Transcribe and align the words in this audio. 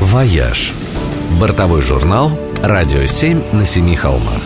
«Вояж». 0.00 0.72
Бортовой 1.40 1.82
журнал 1.82 2.30
«Радио 2.62 3.06
7 3.06 3.42
на 3.52 3.64
семи 3.64 3.96
холмах». 3.96 4.40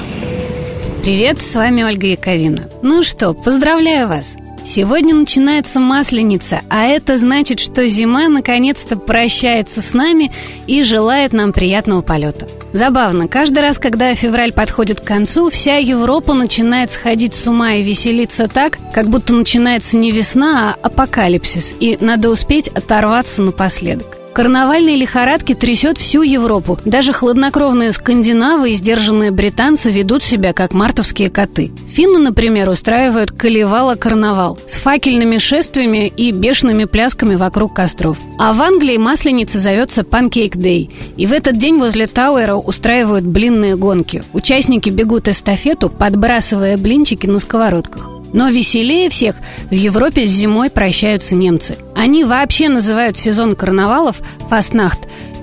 Привет, 1.02 1.42
с 1.42 1.55
вами 1.55 1.82
Ольга 1.82 2.07
Яковина. 2.07 2.68
Ну 2.82 3.02
что, 3.02 3.34
поздравляю 3.34 4.08
вас! 4.08 4.36
Сегодня 4.65 5.15
начинается 5.15 5.80
Масленица, 5.80 6.60
а 6.70 6.86
это 6.86 7.17
значит, 7.17 7.58
что 7.60 7.86
зима 7.86 8.29
наконец-то 8.29 8.96
прощается 8.96 9.83
с 9.83 9.93
нами 9.93 10.30
и 10.66 10.84
желает 10.84 11.33
нам 11.33 11.53
приятного 11.53 12.00
полета. 12.00 12.46
Забавно, 12.73 13.29
каждый 13.29 13.59
раз, 13.61 13.79
когда 13.79 14.14
февраль 14.14 14.53
подходит 14.53 15.00
к 15.00 15.05
концу, 15.05 15.50
вся 15.50 15.77
Европа 15.77 16.32
начинает 16.32 16.93
сходить 16.93 17.34
с 17.34 17.46
ума 17.46 17.75
и 17.75 17.82
веселиться 17.82 18.48
так, 18.48 18.79
как 18.95 19.09
будто 19.09 19.34
начинается 19.34 19.98
не 19.98 20.12
весна, 20.12 20.77
а 20.80 20.87
апокалипсис, 20.87 21.75
и 21.79 21.98
надо 22.00 22.30
успеть 22.30 22.69
оторваться 22.69 23.43
напоследок. 23.43 24.21
Карнавальная 24.34 24.96
лихорадка 24.96 25.55
трясет 25.55 25.98
всю 25.98 26.23
Европу. 26.23 26.79
Даже 26.87 27.12
хладнокровные 27.12 27.93
скандинавы 27.93 28.70
и 28.70 28.75
сдержанные 28.75 29.30
британцы 29.30 29.91
ведут 29.91 30.25
себя 30.25 30.55
как 30.55 30.73
мартовские 30.73 31.29
коты. 31.29 31.70
Финны, 31.93 32.19
например, 32.19 32.70
устраивают 32.70 33.30
Калевала-карнавал 33.33 34.59
с 34.66 34.77
факельными 34.77 35.37
шествиями 35.37 36.06
и 36.09 36.33
бешеными 36.33 36.84
плясками 36.84 37.34
вокруг 37.34 37.75
костров. 37.75 38.16
А 38.39 38.55
в 38.55 38.62
Англии 38.62 38.97
масленица 38.97 39.59
зовется 39.59 40.01
Pancake 40.01 40.56
Day. 40.56 40.91
И 41.19 41.27
в 41.27 41.33
этот 41.33 41.59
день 41.59 41.78
возле 41.78 42.06
Тауэра 42.06 42.55
устраивают 42.55 43.25
блинные 43.25 43.77
гонки. 43.77 44.25
Участники 44.33 44.89
бегут 44.89 45.28
эстафету, 45.28 45.91
подбрасывая 45.91 46.78
блинчики 46.78 47.27
на 47.27 47.39
сковородках. 47.39 48.22
Но 48.32 48.48
веселее 48.48 49.10
всех 49.10 49.36
в 49.70 49.74
Европе 49.74 50.27
с 50.27 50.30
зимой 50.30 50.70
прощаются 50.70 51.34
немцы. 51.34 51.77
Они 51.95 52.24
вообще 52.24 52.68
называют 52.68 53.18
сезон 53.18 53.55
карнавалов 53.55 54.20
«Фастнахт» 54.48 55.00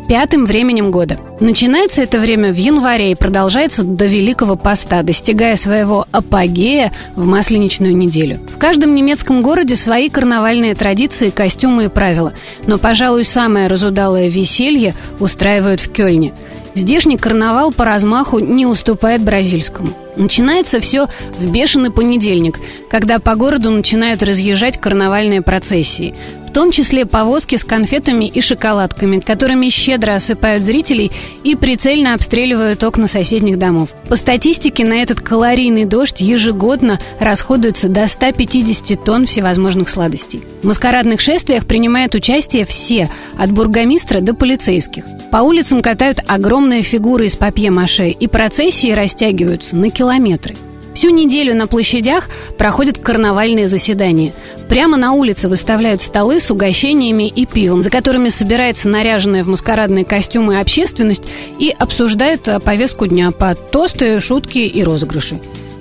пятым 0.10 0.46
временем 0.46 0.90
года. 0.90 1.20
Начинается 1.40 2.02
это 2.02 2.20
время 2.20 2.52
в 2.52 2.56
январе 2.56 3.12
и 3.12 3.16
продолжается 3.16 3.84
до 3.84 4.06
Великого 4.06 4.56
Поста, 4.56 5.04
достигая 5.04 5.56
своего 5.56 6.08
апогея 6.12 6.92
в 7.16 7.28
Масленичную 7.28 7.96
неделю. 7.96 8.40
В 8.48 8.58
каждом 8.58 8.96
немецком 8.96 9.44
городе 9.44 9.76
свои 9.76 10.10
карнавальные 10.10 10.74
традиции, 10.74 11.30
костюмы 11.30 11.86
и 11.86 11.90
правила. 11.90 12.34
Но, 12.66 12.80
пожалуй, 12.80 13.24
самое 13.24 13.68
разудалое 13.68 14.30
веселье 14.30 14.96
устраивают 15.20 15.80
в 15.80 15.92
Кёльне. 15.92 16.34
Здешний 16.80 17.18
карнавал 17.18 17.74
по 17.74 17.84
размаху 17.84 18.40
не 18.40 18.66
уступает 18.66 19.22
бразильскому. 19.22 19.90
Начинается 20.16 20.80
все 20.80 21.08
в 21.38 21.52
бешеный 21.52 21.92
понедельник, 21.92 22.58
когда 22.90 23.20
по 23.20 23.36
городу 23.36 23.70
начинают 23.70 24.24
разъезжать 24.24 24.80
карнавальные 24.80 25.42
процессии. 25.42 26.16
В 26.48 26.54
том 26.54 26.72
числе 26.72 27.06
повозки 27.06 27.58
с 27.58 27.66
конфетами 27.66 28.26
и 28.26 28.40
шоколадками, 28.40 29.20
которыми 29.20 29.68
щедро 29.68 30.16
осыпают 30.16 30.64
зрителей 30.64 31.12
и 31.44 31.56
прицельно 31.56 32.14
обстреливают 32.14 32.82
окна 32.82 33.08
соседних 33.08 33.60
домов. 33.60 33.90
По 34.08 34.16
статистике, 34.16 34.86
на 34.86 35.04
этот 35.04 35.20
калорийный 35.20 35.84
дождь 35.84 36.22
ежегодно 36.22 36.98
расходуется 37.20 37.90
до 37.90 38.08
150 38.08 39.04
тонн 39.04 39.26
всевозможных 39.26 39.90
сладостей. 39.90 40.44
В 40.62 40.68
маскарадных 40.68 41.20
шествиях 41.20 41.66
принимают 41.66 42.16
участие 42.16 42.66
все, 42.66 43.10
от 43.38 43.52
бургомистра 43.52 44.22
до 44.22 44.34
полицейских. 44.34 45.04
По 45.32 45.38
улицам 45.38 45.82
катают 45.82 46.22
огромные 46.28 46.82
фигуры 46.82 47.28
из 47.28 47.36
папье-маше, 47.36 48.10
и 48.10 48.28
процессии 48.28 48.92
растягиваются 48.92 49.76
на 49.76 49.92
километры. 49.92 50.56
Всю 50.96 51.12
неделю 51.12 51.56
на 51.56 51.68
площадях 51.68 52.28
проходят 52.58 52.98
карнавальные 52.98 53.68
заседания. 53.68 54.34
Прямо 54.68 54.98
на 54.98 55.14
улице 55.14 55.48
выставляют 55.48 56.02
столы 56.02 56.40
с 56.40 56.50
угощениями 56.50 57.28
и 57.28 57.46
пивом, 57.46 57.84
за 57.84 57.92
которыми 57.92 58.30
собирается 58.30 58.90
наряженная 58.90 59.44
в 59.44 59.48
маскарадные 59.48 60.04
костюмы 60.04 60.60
общественность 60.60 61.24
и 61.60 61.74
обсуждает 61.78 62.50
повестку 62.66 63.06
дня 63.06 63.32
по 63.32 63.54
тосты, 63.54 64.20
шутки 64.20 64.58
и 64.58 64.84
розыгрыши. 64.84 65.40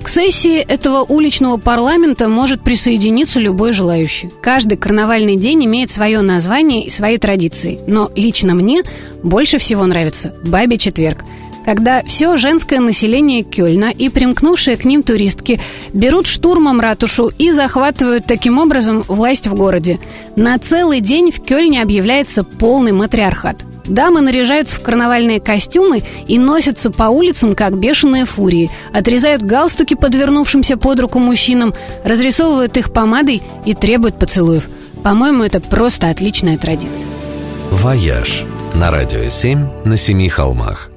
К 0.09 0.11
сессии 0.11 0.57
этого 0.57 1.05
уличного 1.05 1.59
парламента 1.59 2.31
может 2.31 2.63
присоединиться 2.63 3.41
любой 3.41 3.73
желающий. 3.73 4.31
Каждый 4.41 4.79
карнавальный 4.79 5.37
день 5.37 5.67
имеет 5.67 5.91
свое 5.91 6.23
название 6.23 6.83
и 6.87 6.89
свои 6.89 7.19
традиции. 7.19 7.79
Но 7.87 8.11
лично 8.17 8.55
мне 8.55 8.85
больше 9.23 9.59
всего 9.59 9.85
нравится 9.85 10.35
«Бабе 10.47 10.79
четверг», 10.79 11.27
когда 11.67 12.03
все 12.05 12.39
женское 12.39 12.81
население 12.81 13.43
Кёльна 13.43 13.91
и 13.91 14.09
примкнувшие 14.09 14.79
к 14.79 14.87
ним 14.87 15.03
туристки 15.03 15.61
берут 15.93 16.27
штурмом 16.27 16.81
ратушу 16.81 17.31
и 17.37 17.53
захватывают 17.53 18.25
таким 18.25 18.57
образом 18.57 19.03
власть 19.03 19.47
в 19.47 19.55
городе. 19.55 19.99
На 20.37 20.59
целый 20.59 21.01
день 21.01 21.31
в 21.31 21.43
Кёльне 21.43 21.83
объявляется 21.83 22.45
полный 22.45 22.93
матриархат. 22.93 23.68
Дамы 23.89 24.21
наряжаются 24.21 24.79
в 24.79 24.83
карнавальные 24.83 25.41
костюмы 25.41 26.03
и 26.27 26.39
носятся 26.39 26.91
по 26.91 27.05
улицам, 27.05 27.55
как 27.55 27.79
бешеные 27.79 28.27
фурии, 28.27 28.71
отрезают 28.93 29.43
галстуки 29.43 29.95
подвернувшимся 29.95 30.77
под 30.77 31.01
руку 31.01 31.19
мужчинам, 31.19 31.75
разрисовывают 32.05 32.77
их 32.77 32.93
помадой 32.93 33.43
и 33.65 33.75
требуют 33.75 34.19
поцелуев. 34.19 34.69
По-моему, 35.03 35.43
это 35.43 35.61
просто 35.61 36.11
отличная 36.11 36.59
традиция. 36.59 37.09
«Вояж» 37.71 38.45
на 38.75 38.91
Радио 38.91 39.29
7 39.29 39.85
на 39.85 39.97
Семи 39.97 40.29
холмах. 40.29 40.91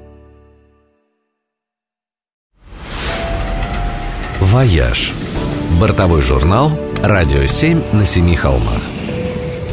«Вояж»– 4.42 5.14
бортовой 5.80 6.22
журнал 6.22 6.72
«Радио 7.02 7.46
7 7.46 7.82
на 7.94 8.06
семи 8.06 8.36
холмах». 8.36 8.82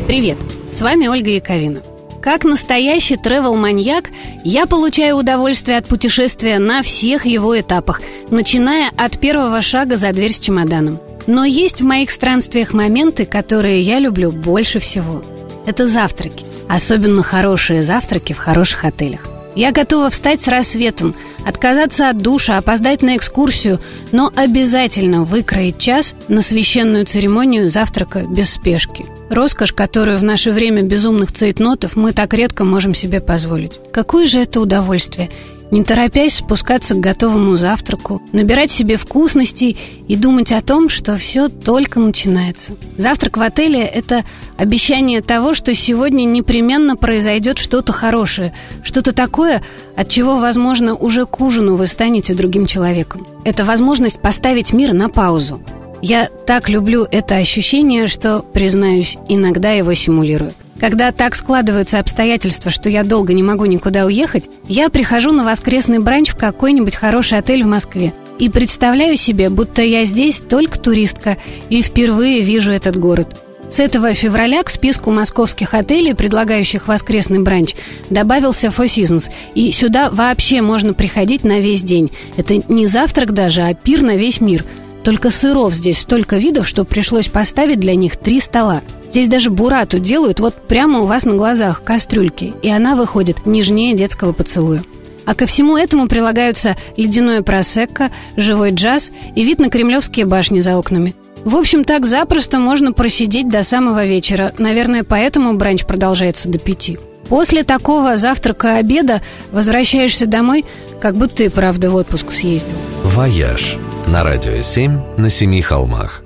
Привет, 0.07 0.39
с 0.71 0.81
вами 0.83 1.09
Ольга 1.09 1.31
Яковина. 1.31 1.81
Как 2.21 2.45
настоящий 2.45 3.17
travel-маньяк, 3.17 4.11
я 4.45 4.67
получаю 4.67 5.17
удовольствие 5.17 5.79
от 5.79 5.87
путешествия 5.87 6.59
на 6.59 6.83
всех 6.83 7.27
его 7.27 7.59
этапах, 7.59 8.01
начиная 8.31 8.91
от 8.97 9.19
первого 9.19 9.63
шага 9.63 9.97
за 9.97 10.13
дверь 10.13 10.33
с 10.33 10.41
чемоданом. 10.41 10.99
Но 11.27 11.45
есть 11.45 11.81
в 11.81 11.85
моих 11.85 12.11
странствиях 12.11 12.73
моменты, 12.73 13.25
которые 13.25 13.81
я 13.83 13.99
люблю 13.99 14.33
больше 14.33 14.81
всего. 14.81 15.23
Это 15.67 15.87
завтраки. 15.87 16.45
Особенно 16.69 17.23
хорошие 17.23 17.83
завтраки 17.83 18.33
в 18.33 18.39
хороших 18.39 18.85
отелях. 18.85 19.21
Я 19.55 19.73
готова 19.73 20.11
встать 20.11 20.41
с 20.41 20.49
рассветом, 20.49 21.15
отказаться 21.45 22.09
от 22.11 22.19
душа, 22.19 22.59
опоздать 22.59 23.03
на 23.03 23.17
экскурсию, 23.17 23.81
но 24.13 24.31
обязательно 24.35 25.25
выкроить 25.25 25.79
час 25.79 26.15
на 26.29 26.43
священную 26.43 27.07
церемонию 27.07 27.69
завтрака 27.69 28.21
без 28.21 28.51
спешки. 28.51 29.05
Роскошь, 29.31 29.73
которую 29.73 30.19
в 30.19 30.23
наше 30.23 30.51
время 30.51 30.83
безумных 30.83 31.33
цейтнотов 31.33 31.97
мы 31.97 32.13
так 32.13 32.35
редко 32.35 32.65
можем 32.65 32.95
себе 32.95 33.21
позволить. 33.21 33.73
Какое 33.93 34.27
же 34.27 34.39
это 34.41 34.61
удовольствие 34.61 35.31
не 35.71 35.85
торопясь 35.85 36.37
спускаться 36.37 36.95
к 36.95 37.01
готовому 37.01 37.57
завтраку, 37.57 38.23
набирать 38.33 38.71
себе 38.71 38.97
вкусностей 38.97 39.77
и 40.07 40.17
думать 40.17 40.53
о 40.53 40.63
том, 40.63 40.89
что 40.89 41.17
все 41.17 41.49
только 41.49 42.01
начинается. 42.01 42.73
Завтрак 42.97 43.37
в 43.37 43.43
отеле– 43.43 43.81
это 43.85 44.25
обещание 44.57 45.21
того, 45.21 45.55
что 45.55 45.75
сегодня 45.75 46.25
непременно 46.25 46.97
произойдет 46.97 47.59
что-то 47.59 47.93
хорошее, 47.93 48.55
что-то 48.83 49.13
такое, 49.13 49.63
от 49.97 50.09
чего, 50.09 50.39
возможно, 50.39 50.95
уже 50.95 51.27
к 51.27 51.41
ужину 51.41 51.77
вы 51.77 51.87
станете 51.87 52.35
другим 52.35 52.67
человеком. 52.67 53.27
Это 53.45 53.65
возможность 53.65 54.21
поставить 54.21 54.73
мир 54.73 54.93
на 54.95 55.09
паузу. 55.09 55.61
Я 56.01 56.29
так 56.47 56.69
люблю 56.69 57.07
это 57.11 57.37
ощущение, 57.37 58.07
что, 58.07 58.41
признаюсь, 58.41 59.17
иногда 59.29 59.73
его 59.73 59.95
симулирую. 59.95 60.53
Когда 60.79 61.11
так 61.11 61.35
складываются 61.35 61.99
обстоятельства, 61.99 62.71
что 62.71 62.89
я 62.89 63.03
долго 63.03 63.33
не 63.33 63.43
могу 63.43 63.65
никуда 63.65 64.05
уехать, 64.07 64.49
я 64.69 64.91
прихожу 64.91 65.33
на 65.33 65.45
воскресный 65.45 65.99
бранч 65.99 66.31
в 66.31 66.37
какой-нибудь 66.37 66.95
хороший 66.95 67.39
отель 67.39 67.65
в 67.65 67.67
Москве 67.67 68.13
и 68.39 68.49
представляю 68.49 69.17
себе, 69.17 69.51
будто 69.51 69.83
я 69.83 70.05
здесь 70.05 70.39
только 70.39 70.79
туристка 70.79 71.37
и 71.69 71.83
впервые 71.83 72.43
вижу 72.43 72.71
этот 72.71 72.97
город. 72.97 73.37
С 73.71 73.81
этого 73.81 74.15
февраля 74.15 74.63
к 74.63 74.71
списку 74.71 75.11
московских 75.11 75.75
отелей, 75.75 76.15
предлагающих 76.15 76.89
воскресный 76.89 77.41
бранч, 77.41 77.75
добавился 78.09 78.69
Four 78.69 78.87
Seasons. 78.87 79.31
И 79.55 79.73
сюда 79.73 80.11
вообще 80.11 80.63
можно 80.63 80.95
приходить 80.95 81.45
на 81.45 81.61
весь 81.61 81.83
день. 81.83 82.11
Это 82.39 82.63
не 82.73 82.87
завтрак 82.87 83.33
даже, 83.33 83.63
а 83.63 83.75
пир 83.75 84.01
на 84.03 84.17
весь 84.17 84.41
мир. 84.41 84.65
Только 85.09 85.31
сыров 85.31 85.73
здесь 85.73 86.01
столько 86.01 86.37
видов, 86.37 86.69
что 86.69 86.85
пришлось 86.85 87.29
поставить 87.29 87.81
для 87.81 87.95
них 87.95 88.19
три 88.19 88.41
стола. 88.41 88.83
Здесь 89.09 89.27
даже 89.27 89.49
бурату 89.49 89.99
делают 89.99 90.39
вот 90.39 90.55
прямо 90.55 91.01
у 91.01 91.07
вас 91.07 91.25
на 91.25 91.33
глазах, 91.33 91.83
кастрюльки, 91.83 92.53
и 92.63 92.69
она 92.69 92.95
выходит 92.95 93.47
нежнее 93.47 93.95
детского 93.95 94.33
поцелуя. 94.33 94.83
А 95.25 95.35
ко 95.35 95.47
всему 95.47 95.79
этому 95.79 96.09
прилагаются 96.09 96.77
ледяное 96.99 97.41
просекко, 97.41 98.11
живой 98.37 98.73
джаз 98.73 99.11
и 99.35 99.45
вид 99.45 99.61
на 99.61 99.71
кремлевские 99.71 100.27
башни 100.27 100.61
за 100.61 100.77
окнами. 100.77 101.15
В 101.43 101.57
общем, 101.57 101.85
так 101.85 102.05
запросто 102.05 102.59
можно 102.59 102.93
просидеть 102.93 103.49
до 103.49 103.63
самого 103.63 104.05
вечера. 104.05 104.53
Наверное, 104.59 105.05
поэтому 105.05 105.55
бранч 105.55 105.87
продолжается 105.87 106.51
до 106.51 106.59
пяти. 106.59 106.99
После 107.31 107.65
такого 107.65 108.19
завтрака-обеда 108.19 109.23
возвращаешься 109.53 110.27
домой, 110.27 110.67
как 111.01 111.17
будто 111.17 111.45
и 111.45 111.49
правда 111.49 111.91
в 111.91 111.95
отпуск 111.95 112.31
съездил. 112.31 112.77
«Вояж» 113.05 113.79
на 114.09 114.25
Радио 114.25 114.63
7 114.63 115.01
на 115.19 115.31
Семи 115.31 115.61
холмах. 115.63 116.23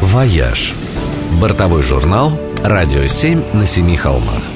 «Вояж»– 0.00 0.74
бортовой 1.40 1.82
журнал 1.82 2.32
Радио 2.64 3.06
7 3.06 3.42
на 3.52 3.66
семи 3.66 3.96
холмах. 3.96 4.55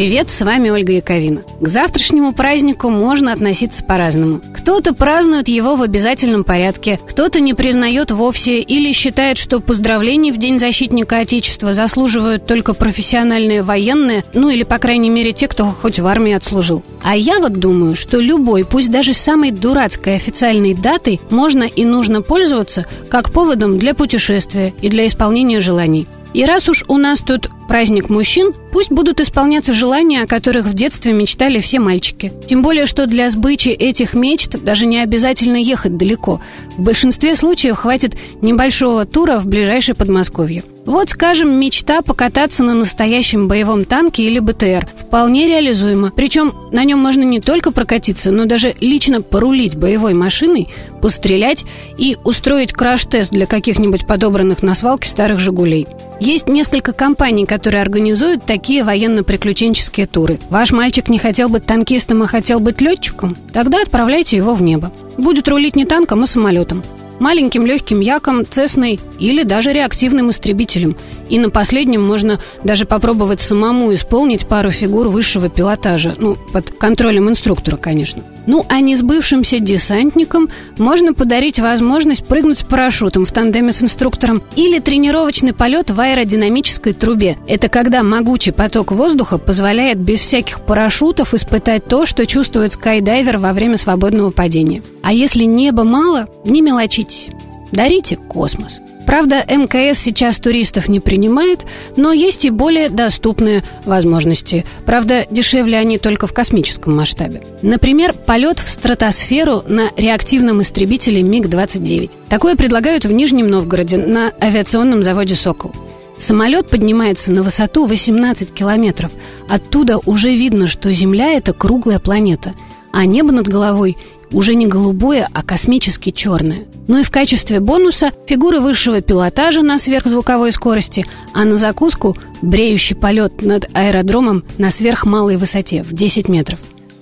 Привет, 0.00 0.30
с 0.30 0.40
вами 0.40 0.70
Ольга 0.70 0.94
Яковина. 0.94 1.42
К 1.60 1.68
завтрашнему 1.68 2.32
празднику 2.32 2.88
можно 2.88 3.34
относиться 3.34 3.84
по-разному. 3.84 4.40
Кто-то 4.54 4.94
празднует 4.94 5.46
его 5.48 5.76
в 5.76 5.82
обязательном 5.82 6.42
порядке, 6.42 6.98
кто-то 7.06 7.38
не 7.38 7.52
признает 7.52 8.10
вовсе 8.10 8.60
или 8.60 8.94
считает, 8.94 9.36
что 9.36 9.60
поздравлений 9.60 10.32
в 10.32 10.38
День 10.38 10.58
защитника 10.58 11.18
Отечества 11.18 11.74
заслуживают 11.74 12.46
только 12.46 12.72
профессиональные 12.72 13.62
военные, 13.62 14.24
ну 14.32 14.48
или, 14.48 14.62
по 14.62 14.78
крайней 14.78 15.10
мере, 15.10 15.34
те, 15.34 15.48
кто 15.48 15.66
хоть 15.66 15.98
в 15.98 16.06
армии 16.06 16.32
отслужил. 16.32 16.82
А 17.02 17.14
я 17.14 17.38
вот 17.38 17.52
думаю, 17.52 17.94
что 17.94 18.18
любой, 18.20 18.64
пусть 18.64 18.90
даже 18.90 19.12
самой 19.12 19.50
дурацкой 19.50 20.14
официальной 20.14 20.72
датой, 20.72 21.20
можно 21.28 21.64
и 21.64 21.84
нужно 21.84 22.22
пользоваться 22.22 22.86
как 23.10 23.32
поводом 23.32 23.78
для 23.78 23.92
путешествия 23.92 24.72
и 24.80 24.88
для 24.88 25.06
исполнения 25.06 25.60
желаний. 25.60 26.06
И 26.32 26.44
раз 26.44 26.68
уж 26.68 26.84
у 26.88 26.96
нас 26.96 27.20
тут 27.20 27.50
праздник 27.68 28.08
мужчин, 28.08 28.52
пусть 28.72 28.90
будут 28.90 29.20
исполняться 29.20 29.72
желания, 29.72 30.22
о 30.22 30.26
которых 30.26 30.66
в 30.66 30.74
детстве 30.74 31.12
мечтали 31.12 31.60
все 31.60 31.80
мальчики. 31.80 32.32
Тем 32.48 32.62
более, 32.62 32.86
что 32.86 33.06
для 33.06 33.30
сбычи 33.30 33.68
этих 33.68 34.14
мечт 34.14 34.62
даже 34.62 34.86
не 34.86 34.98
обязательно 34.98 35.56
ехать 35.56 35.96
далеко. 35.96 36.40
В 36.76 36.82
большинстве 36.82 37.36
случаев 37.36 37.78
хватит 37.78 38.16
небольшого 38.42 39.06
тура 39.06 39.38
в 39.38 39.46
ближайшее 39.46 39.94
Подмосковье. 39.94 40.62
Вот, 40.90 41.08
скажем, 41.10 41.52
мечта 41.52 42.02
покататься 42.02 42.64
на 42.64 42.74
настоящем 42.74 43.46
боевом 43.46 43.84
танке 43.84 44.24
или 44.24 44.40
БТР 44.40 44.88
вполне 44.98 45.46
реализуема. 45.46 46.10
Причем 46.10 46.52
на 46.72 46.82
нем 46.82 46.98
можно 46.98 47.22
не 47.22 47.38
только 47.38 47.70
прокатиться, 47.70 48.32
но 48.32 48.46
даже 48.46 48.74
лично 48.80 49.22
порулить 49.22 49.76
боевой 49.76 50.14
машиной, 50.14 50.66
пострелять 51.00 51.64
и 51.96 52.16
устроить 52.24 52.72
краш-тест 52.72 53.30
для 53.30 53.46
каких-нибудь 53.46 54.04
подобранных 54.04 54.64
на 54.64 54.74
свалке 54.74 55.08
старых 55.08 55.38
«Жигулей». 55.38 55.86
Есть 56.18 56.48
несколько 56.48 56.92
компаний, 56.92 57.46
которые 57.46 57.82
организуют 57.82 58.44
такие 58.44 58.82
военно-приключенческие 58.82 60.08
туры. 60.08 60.40
Ваш 60.50 60.72
мальчик 60.72 61.08
не 61.08 61.20
хотел 61.20 61.48
быть 61.48 61.66
танкистом, 61.66 62.24
а 62.24 62.26
хотел 62.26 62.58
быть 62.58 62.80
летчиком? 62.80 63.36
Тогда 63.52 63.80
отправляйте 63.80 64.36
его 64.36 64.54
в 64.54 64.62
небо. 64.62 64.90
Будет 65.16 65.46
рулить 65.46 65.76
не 65.76 65.84
танком, 65.84 66.24
а 66.24 66.26
самолетом 66.26 66.82
маленьким 67.20 67.64
легким 67.64 68.00
яком, 68.00 68.44
цесной 68.44 68.98
или 69.20 69.44
даже 69.44 69.72
реактивным 69.72 70.30
истребителем. 70.30 70.96
И 71.28 71.38
на 71.38 71.50
последнем 71.50 72.02
можно 72.02 72.40
даже 72.64 72.86
попробовать 72.86 73.40
самому 73.40 73.94
исполнить 73.94 74.48
пару 74.48 74.72
фигур 74.72 75.08
высшего 75.08 75.48
пилотажа. 75.48 76.16
Ну, 76.18 76.36
под 76.52 76.70
контролем 76.70 77.28
инструктора, 77.28 77.76
конечно. 77.76 78.24
Ну, 78.50 78.66
а 78.68 78.80
несбывшимся 78.80 79.60
десантникам 79.60 80.48
можно 80.76 81.14
подарить 81.14 81.60
возможность 81.60 82.26
прыгнуть 82.26 82.58
с 82.58 82.62
парашютом 82.64 83.24
в 83.24 83.30
тандеме 83.30 83.72
с 83.72 83.80
инструктором 83.80 84.42
или 84.56 84.80
тренировочный 84.80 85.52
полет 85.52 85.90
в 85.90 86.00
аэродинамической 86.00 86.92
трубе. 86.92 87.38
Это 87.46 87.68
когда 87.68 88.02
могучий 88.02 88.50
поток 88.50 88.90
воздуха 88.90 89.38
позволяет 89.38 89.98
без 89.98 90.18
всяких 90.18 90.62
парашютов 90.62 91.32
испытать 91.32 91.86
то, 91.86 92.06
что 92.06 92.26
чувствует 92.26 92.72
скайдайвер 92.72 93.38
во 93.38 93.52
время 93.52 93.76
свободного 93.76 94.30
падения. 94.30 94.82
А 95.04 95.12
если 95.12 95.44
неба 95.44 95.84
мало, 95.84 96.26
не 96.44 96.60
мелочитесь. 96.60 97.28
Дарите 97.70 98.16
космос. 98.16 98.80
Правда, 99.10 99.44
МКС 99.44 99.98
сейчас 99.98 100.38
туристов 100.38 100.86
не 100.86 101.00
принимает, 101.00 101.66
но 101.96 102.12
есть 102.12 102.44
и 102.44 102.50
более 102.50 102.90
доступные 102.90 103.64
возможности. 103.84 104.64
Правда, 104.86 105.26
дешевле 105.28 105.78
они 105.78 105.98
только 105.98 106.28
в 106.28 106.32
космическом 106.32 106.94
масштабе. 106.94 107.42
Например, 107.60 108.12
полет 108.12 108.60
в 108.60 108.70
стратосферу 108.70 109.64
на 109.66 109.88
реактивном 109.96 110.62
истребителе 110.62 111.24
МиГ-29. 111.24 112.12
Такое 112.28 112.54
предлагают 112.54 113.04
в 113.04 113.10
Нижнем 113.10 113.48
Новгороде 113.48 113.98
на 113.98 114.30
авиационном 114.40 115.02
заводе 115.02 115.34
«Сокол». 115.34 115.74
Самолет 116.16 116.70
поднимается 116.70 117.32
на 117.32 117.42
высоту 117.42 117.86
18 117.86 118.54
километров. 118.54 119.10
Оттуда 119.48 119.98
уже 120.06 120.36
видно, 120.36 120.68
что 120.68 120.92
Земля– 120.92 121.32
это 121.36 121.52
круглая 121.52 121.98
планета, 121.98 122.54
а 122.92 123.04
небо 123.06 123.32
над 123.32 123.48
головой 123.48 123.96
уже 124.32 124.54
не 124.54 124.66
голубое, 124.66 125.28
а 125.32 125.42
космически 125.42 126.10
черное. 126.10 126.64
Ну 126.88 126.98
и 126.98 127.04
в 127.04 127.10
качестве 127.10 127.60
бонуса 127.60 128.12
фигуры 128.26 128.60
высшего 128.60 129.00
пилотажа 129.00 129.62
на 129.62 129.78
сверхзвуковой 129.78 130.52
скорости, 130.52 131.06
а 131.34 131.44
на 131.44 131.56
закуску 131.56 132.16
бреющий 132.42 132.96
полет 132.96 133.42
над 133.42 133.68
аэродромом 133.74 134.44
на 134.58 134.70
сверхмалой 134.70 135.36
высоте 135.36 135.82
в 135.82 135.92
10 135.92 136.28
метров. 136.28 136.58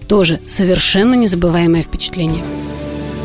Тоже 0.06 0.40
совершенно 0.46 1.14
незабываемое 1.14 1.82
впечатление. 1.82 2.42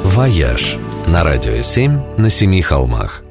«Вояж» 0.03 0.77
на 1.07 1.23
радио 1.23 1.61
7 1.61 2.17
на 2.17 2.29
семи 2.29 2.61
холмах. 2.61 3.22